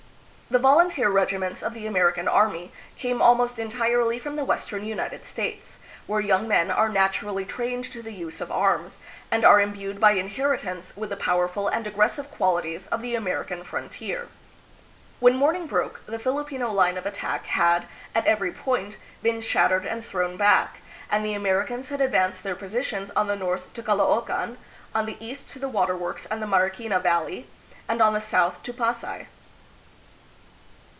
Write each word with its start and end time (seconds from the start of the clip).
The 0.51 0.59
volunteer 0.59 1.09
regiments 1.09 1.63
of 1.63 1.73
the 1.73 1.87
American 1.87 2.27
army 2.27 2.73
came 2.97 3.21
almost 3.21 3.57
entirely 3.57 4.19
from 4.19 4.35
the 4.35 4.43
western 4.43 4.83
United 4.83 5.23
States, 5.23 5.77
where 6.07 6.19
young 6.19 6.45
men 6.45 6.69
are 6.69 6.89
naturally 6.89 7.45
trained 7.45 7.85
to 7.93 8.01
the 8.01 8.11
use 8.11 8.41
of 8.41 8.51
arms, 8.51 8.99
and 9.31 9.45
are 9.45 9.61
imbued 9.61 10.01
by 10.01 10.11
inheritance 10.11 10.91
'with 10.97 11.09
the 11.09 11.15
powerful 11.15 11.69
and 11.69 11.85
aggres 11.85 12.15
sive 12.15 12.29
qualities 12.31 12.87
of 12.87 13.01
the 13.01 13.15
American 13.15 13.63
frontier. 13.63 14.27
When 15.21 15.37
morning 15.37 15.67
broke, 15.67 16.05
the 16.05 16.19
Filipino 16.19 16.69
line 16.69 16.97
of 16.97 17.05
attack 17.05 17.45
had, 17.45 17.85
at 18.13 18.27
every 18.27 18.51
point, 18.51 18.97
been 19.23 19.39
shattered 19.39 19.85
and 19.85 20.03
thrown 20.03 20.35
back, 20.35 20.81
and 21.09 21.25
the 21.25 21.33
Americans 21.33 21.87
had 21.87 22.01
advanced 22.01 22.43
their 22.43 22.55
positions 22.55 23.09
on 23.11 23.27
the 23.27 23.37
north 23.37 23.73
to 23.75 23.81
Caloocan, 23.81 24.57
on 24.93 25.05
the 25.05 25.15
east 25.25 25.47
to 25.51 25.59
the 25.59 25.69
Water 25.69 25.95
Works 25.95 26.25
and 26.25 26.41
the 26.41 26.45
Mariquina 26.45 26.99
Valley, 27.01 27.47
and 27.87 28.01
on 28.01 28.13
the 28.13 28.19
south 28.19 28.61
to 28.63 28.73
Pasay. 28.73 29.27